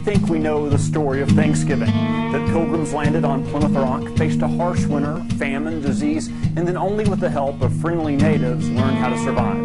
think 0.00 0.28
we 0.28 0.38
know 0.38 0.66
the 0.66 0.78
story 0.78 1.20
of 1.20 1.28
Thanksgiving. 1.30 1.90
That 2.32 2.48
pilgrims 2.48 2.94
landed 2.94 3.22
on 3.22 3.46
Plymouth 3.46 3.72
Rock, 3.72 4.16
faced 4.16 4.40
a 4.40 4.48
harsh 4.48 4.86
winter, 4.86 5.22
famine, 5.36 5.82
disease, 5.82 6.28
and 6.28 6.66
then 6.66 6.78
only 6.78 7.04
with 7.04 7.20
the 7.20 7.28
help 7.28 7.60
of 7.60 7.74
friendly 7.80 8.16
natives 8.16 8.66
learned 8.70 8.96
how 8.96 9.10
to 9.10 9.18
survive. 9.18 9.62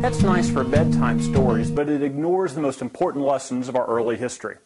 That's 0.00 0.22
nice 0.22 0.48
for 0.48 0.64
bedtime 0.64 1.20
stories, 1.20 1.70
but 1.70 1.90
it 1.90 2.02
ignores 2.02 2.54
the 2.54 2.62
most 2.62 2.80
important 2.80 3.26
lessons 3.26 3.68
of 3.68 3.76
our 3.76 3.86
early 3.86 4.16
history. 4.16 4.56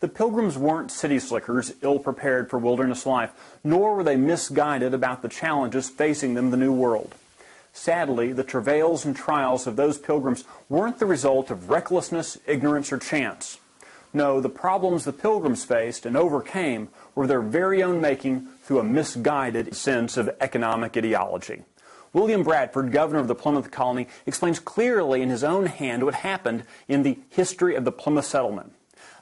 The 0.00 0.08
pilgrims 0.08 0.58
weren't 0.58 0.90
city 0.90 1.18
slickers, 1.18 1.72
ill 1.80 1.98
prepared 1.98 2.50
for 2.50 2.58
wilderness 2.58 3.06
life, 3.06 3.30
nor 3.64 3.96
were 3.96 4.04
they 4.04 4.16
misguided 4.16 4.92
about 4.92 5.22
the 5.22 5.28
challenges 5.30 5.88
facing 5.88 6.34
them 6.34 6.46
in 6.46 6.50
the 6.50 6.56
New 6.58 6.72
World. 6.74 7.14
Sadly, 7.72 8.34
the 8.34 8.44
travails 8.44 9.06
and 9.06 9.16
trials 9.16 9.66
of 9.66 9.76
those 9.76 9.96
pilgrims 9.96 10.44
weren't 10.68 10.98
the 10.98 11.06
result 11.06 11.50
of 11.50 11.70
recklessness, 11.70 12.36
ignorance, 12.46 12.92
or 12.92 12.98
chance. 12.98 13.58
No, 14.14 14.40
the 14.40 14.48
problems 14.48 15.04
the 15.04 15.12
pilgrims 15.12 15.64
faced 15.64 16.04
and 16.04 16.16
overcame 16.16 16.88
were 17.14 17.26
their 17.26 17.40
very 17.40 17.82
own 17.82 18.00
making 18.00 18.46
through 18.62 18.80
a 18.80 18.84
misguided 18.84 19.74
sense 19.74 20.16
of 20.16 20.30
economic 20.40 20.96
ideology. 20.96 21.62
William 22.12 22.42
Bradford, 22.42 22.92
governor 22.92 23.20
of 23.20 23.28
the 23.28 23.34
Plymouth 23.34 23.70
colony, 23.70 24.06
explains 24.26 24.58
clearly 24.58 25.22
in 25.22 25.30
his 25.30 25.42
own 25.42 25.64
hand 25.64 26.04
what 26.04 26.14
happened 26.14 26.64
in 26.86 27.02
the 27.02 27.18
history 27.30 27.74
of 27.74 27.86
the 27.86 27.92
Plymouth 27.92 28.26
settlement. 28.26 28.74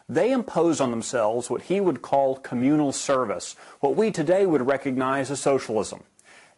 They 0.09 0.33
imposed 0.33 0.81
on 0.81 0.91
themselves 0.91 1.49
what 1.49 1.63
he 1.63 1.81
would 1.81 2.03
call 2.03 2.35
communal 2.37 2.91
service, 2.91 3.55
what 3.79 3.95
we 3.95 4.11
today 4.11 4.45
would 4.45 4.67
recognize 4.67 5.31
as 5.31 5.39
socialism. 5.39 6.03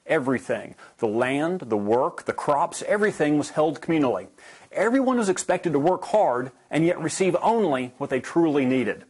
Everything, 0.06 0.74
the 0.98 1.06
land, 1.06 1.60
the 1.60 1.76
work, 1.76 2.24
the 2.24 2.32
crops, 2.32 2.82
everything 2.88 3.38
was 3.38 3.50
held 3.50 3.80
communally. 3.80 4.26
Everyone 4.72 5.16
was 5.16 5.28
expected 5.28 5.72
to 5.72 5.78
work 5.78 6.04
hard 6.06 6.50
and 6.70 6.84
yet 6.84 7.00
receive 7.00 7.36
only 7.40 7.94
what 7.98 8.10
they 8.10 8.20
truly 8.20 8.64
needed. 8.66 9.04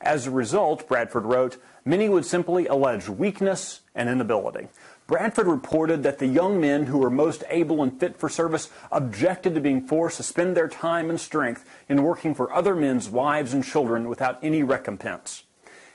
As 0.00 0.26
a 0.26 0.32
result, 0.32 0.88
Bradford 0.88 1.24
wrote, 1.24 1.58
many 1.84 2.08
would 2.08 2.26
simply 2.26 2.66
allege 2.66 3.08
weakness 3.08 3.82
and 3.94 4.08
inability. 4.08 4.66
Bradford 5.06 5.46
reported 5.46 6.02
that 6.02 6.18
the 6.18 6.26
young 6.26 6.60
men 6.60 6.86
who 6.86 6.98
were 6.98 7.10
most 7.10 7.44
able 7.48 7.82
and 7.82 8.00
fit 8.00 8.16
for 8.16 8.28
service 8.28 8.68
objected 8.90 9.54
to 9.54 9.60
being 9.60 9.86
forced 9.86 10.16
to 10.16 10.22
spend 10.24 10.56
their 10.56 10.68
time 10.68 11.08
and 11.08 11.20
strength 11.20 11.64
in 11.88 12.02
working 12.02 12.34
for 12.34 12.52
other 12.52 12.74
men's 12.74 13.08
wives 13.08 13.54
and 13.54 13.64
children 13.64 14.08
without 14.08 14.38
any 14.42 14.62
recompense. 14.62 15.44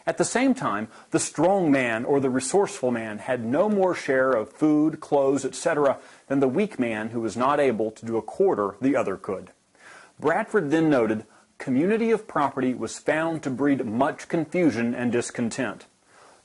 At 0.08 0.17
the 0.17 0.23
same 0.23 0.53
time, 0.53 0.88
the 1.11 1.19
strong 1.19 1.69
man 1.69 2.05
or 2.05 2.22
the 2.22 2.30
resourceful 2.30 2.91
man 2.91 3.17
had 3.17 3.44
no 3.44 3.67
more 3.67 3.94
share 3.94 4.31
of 4.31 4.53
food, 4.53 5.02
clothes, 5.02 5.44
etc., 5.44 5.99
than 6.27 6.39
the 6.39 6.47
weak 6.47 6.80
man 6.80 7.09
who 7.09 7.19
was 7.19 7.36
not 7.36 7.59
able 7.59 7.91
to 7.91 8.05
do 8.05 8.16
a 8.16 8.22
quarter 8.22 8.75
the 8.80 8.95
other 8.95 9.17
could. 9.17 9.52
Bradford 10.17 10.72
then 10.72 10.89
noted, 10.89 11.25
community 11.58 12.09
of 12.11 12.25
property 12.25 12.73
was 12.73 12.97
found 12.97 13.44
to 13.44 13.49
breed 13.49 13.86
much 13.86 14.30
confusion 14.30 14.95
and 14.95 15.11
discontent. 15.11 15.88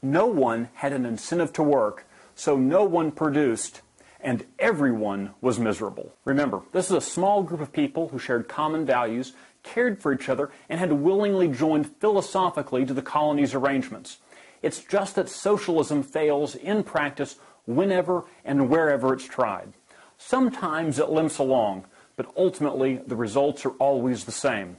No 0.02 0.26
one 0.26 0.68
had 0.74 0.92
an 0.92 1.06
incentive 1.06 1.52
to 1.52 1.62
work, 1.62 2.04
so 2.34 2.56
no 2.56 2.82
one 2.82 3.12
produced, 3.12 3.80
and 4.22 4.46
everyone 4.58 5.34
was 5.40 5.58
miserable. 5.58 6.12
Remember, 6.24 6.62
this 6.72 6.86
is 6.86 6.96
a 6.96 7.00
small 7.00 7.42
group 7.42 7.60
of 7.60 7.72
people 7.72 8.08
who 8.08 8.18
shared 8.18 8.48
common 8.48 8.86
values 8.86 9.34
cared 9.62 10.00
for 10.00 10.12
each 10.12 10.28
other, 10.28 10.50
and 10.68 10.80
had 10.80 10.92
willingly 10.92 11.48
joined 11.48 11.96
philosophically 11.96 12.84
to 12.84 12.94
the 12.94 13.02
colony's 13.02 13.54
arrangements. 13.54 14.18
It's 14.60 14.80
just 14.80 15.14
that 15.16 15.28
socialism 15.28 16.02
fails 16.02 16.54
in 16.54 16.84
practice 16.84 17.36
whenever 17.66 18.24
and 18.44 18.68
wherever 18.68 19.12
it's 19.12 19.24
tried. 19.24 19.72
Sometimes 20.18 20.98
it 20.98 21.10
limps 21.10 21.38
along, 21.38 21.84
but 22.16 22.32
ultimately 22.36 23.00
the 23.06 23.16
results 23.16 23.64
are 23.64 23.72
always 23.72 24.24
the 24.24 24.32
same. 24.32 24.76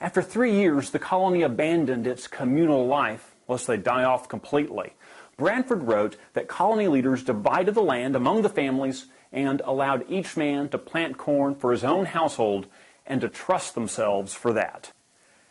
After 0.00 0.20
three 0.20 0.52
years, 0.52 0.90
the 0.90 0.98
colony 0.98 1.42
abandoned 1.42 2.06
its 2.06 2.26
communal 2.26 2.86
life, 2.86 3.34
lest 3.48 3.66
they 3.66 3.76
die 3.76 4.04
off 4.04 4.28
completely. 4.28 4.92
Bradford 5.36 5.84
wrote 5.84 6.16
that 6.34 6.48
colony 6.48 6.88
leaders 6.88 7.22
divided 7.22 7.74
the 7.74 7.82
land 7.82 8.14
among 8.14 8.42
the 8.42 8.48
families 8.48 9.06
and 9.32 9.60
allowed 9.64 10.04
each 10.08 10.36
man 10.36 10.68
to 10.68 10.78
plant 10.78 11.16
corn 11.16 11.54
for 11.54 11.72
his 11.72 11.84
own 11.84 12.06
household 12.06 12.66
and 13.06 13.20
to 13.20 13.28
trust 13.28 13.74
themselves 13.74 14.34
for 14.34 14.52
that. 14.52 14.92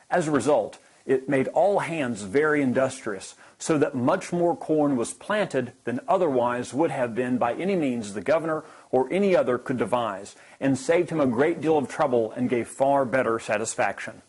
As 0.09 0.27
a 0.27 0.31
result, 0.31 0.77
it 1.05 1.27
made 1.27 1.47
all 1.49 1.79
hands 1.79 2.21
very 2.21 2.61
industrious, 2.61 3.35
so 3.57 3.77
that 3.77 3.95
much 3.95 4.31
more 4.31 4.55
corn 4.55 4.95
was 4.95 5.13
planted 5.13 5.73
than 5.83 5.99
otherwise 6.07 6.73
would 6.73 6.91
have 6.91 7.15
been 7.15 7.37
by 7.37 7.53
any 7.53 7.75
means 7.75 8.13
the 8.13 8.21
governor 8.21 8.63
or 8.91 9.11
any 9.11 9.35
other 9.35 9.57
could 9.57 9.77
devise, 9.77 10.35
and 10.59 10.77
saved 10.77 11.09
him 11.09 11.19
a 11.19 11.25
great 11.25 11.59
deal 11.59 11.77
of 11.77 11.89
trouble 11.89 12.31
and 12.33 12.49
gave 12.49 12.67
far 12.67 13.03
better 13.03 13.39
satisfaction. 13.39 14.21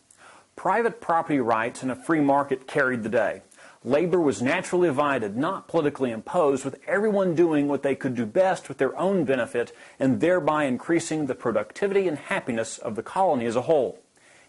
Private 0.55 0.99
property 0.99 1.39
rights 1.39 1.83
and 1.83 1.91
a 1.91 1.95
free 1.95 2.21
market 2.21 2.67
carried 2.67 3.03
the 3.03 3.09
day. 3.09 3.41
Labor 3.85 4.21
was 4.21 4.41
naturally 4.41 4.87
divided, 4.87 5.35
not 5.35 5.67
politically 5.67 6.11
imposed, 6.11 6.63
with 6.63 6.79
everyone 6.87 7.35
doing 7.35 7.67
what 7.67 7.83
they 7.83 7.95
could 7.95 8.15
do 8.15 8.25
best 8.25 8.69
with 8.69 8.77
their 8.77 8.97
own 8.97 9.25
benefit 9.25 9.75
and 9.99 10.21
thereby 10.21 10.63
increasing 10.63 11.25
the 11.25 11.35
productivity 11.35 12.07
and 12.07 12.17
happiness 12.17 12.77
of 12.77 12.95
the 12.95 13.03
colony 13.03 13.45
as 13.45 13.57
a 13.57 13.63
whole. 13.63 13.99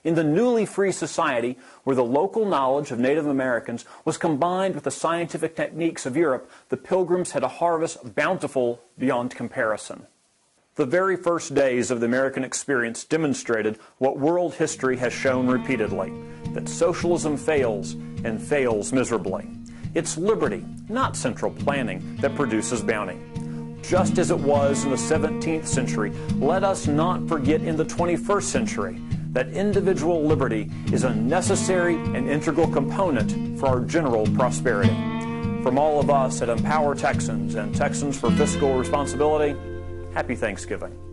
In 0.04 0.14
the 0.14 0.22
newly 0.22 0.66
free 0.66 0.92
society, 0.92 1.58
where 1.82 1.96
the 1.96 2.04
local 2.04 2.46
knowledge 2.46 2.92
of 2.92 2.98
Native 3.00 3.26
Americans 3.26 3.84
was 4.04 4.18
combined 4.18 4.76
with 4.76 4.84
the 4.84 4.90
scientific 4.90 5.56
techniques 5.56 6.06
of 6.06 6.16
Europe, 6.16 6.48
the 6.68 6.76
pilgrims 6.76 7.32
had 7.32 7.42
a 7.42 7.48
harvest 7.48 8.14
bountiful 8.14 8.82
beyond 8.98 9.34
comparison. 9.34 10.06
The 10.76 10.86
very 10.86 11.16
first 11.16 11.54
days 11.54 11.90
of 11.90 12.00
the 12.00 12.06
American 12.06 12.44
experience 12.44 13.04
demonstrated 13.04 13.78
what 13.98 14.18
world 14.18 14.54
history 14.54 14.98
has 14.98 15.12
shown 15.12 15.46
repeatedly 15.48 16.12
that 16.52 16.68
socialism 16.68 17.36
fails 17.36 17.96
and 18.24 18.42
fails 18.42 18.92
miserably. 18.92 19.48
It's 19.94 20.18
liberty, 20.18 20.64
not 20.88 21.16
central 21.16 21.52
planning, 21.52 22.16
that 22.16 22.34
produces 22.34 22.82
bounty. 22.82 23.18
Just 23.82 24.18
as 24.18 24.30
it 24.30 24.38
was 24.38 24.84
in 24.84 24.90
the 24.90 24.96
17th 24.96 25.66
century, 25.66 26.10
let 26.36 26.64
us 26.64 26.86
not 26.86 27.28
forget 27.28 27.60
in 27.60 27.76
the 27.76 27.84
21st 27.84 28.42
century 28.42 29.00
that 29.30 29.48
individual 29.48 30.24
liberty 30.24 30.70
is 30.92 31.04
a 31.04 31.14
necessary 31.14 31.94
and 31.94 32.28
integral 32.28 32.68
component 32.68 33.58
for 33.58 33.66
our 33.66 33.80
general 33.80 34.26
prosperity. 34.28 34.94
From 35.62 35.78
all 35.78 36.00
of 36.00 36.08
us 36.08 36.40
at 36.40 36.48
Empower 36.48 36.94
Texans 36.94 37.54
and 37.56 37.74
Texans 37.74 38.18
for 38.18 38.30
Fiscal 38.32 38.74
Responsibility, 38.74 39.58
happy 40.12 40.34
Thanksgiving. 40.34 41.03